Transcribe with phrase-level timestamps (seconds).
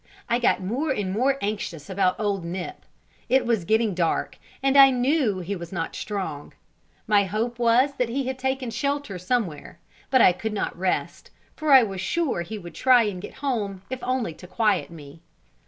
[0.27, 2.85] I got more and more anxious about old Nip.
[3.29, 6.53] It was getting dark, and I knew he was not strong.
[7.05, 9.77] My hope was that he had taken shelter somewhere;
[10.09, 13.83] but I could not rest, for I was sure he would try and get home,
[13.91, 15.21] if only to quiet me.